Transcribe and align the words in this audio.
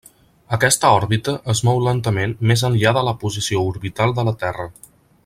Aquesta 0.55 0.89
òrbita 0.99 1.35
es 1.53 1.61
mou 1.69 1.83
lentament 1.87 2.35
més 2.53 2.65
enllà 2.71 2.97
de 2.99 3.07
la 3.09 3.15
posició 3.25 3.63
orbital 3.75 4.19
de 4.21 4.27
la 4.31 4.39
Terra. 4.47 4.67